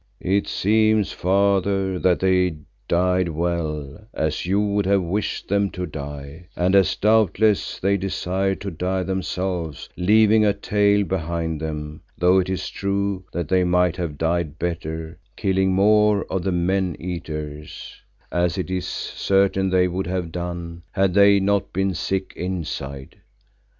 [0.23, 2.55] "It seems, Father, that they
[2.87, 8.59] died well, as you would have wished them to die, and as doubtless they desired
[8.61, 13.95] to die themselves, leaving a tale behind them, though it is true that they might
[13.97, 17.93] have died better, killing more of the men eaters,
[18.31, 23.17] as it is certain they would have done, had they not been sick inside.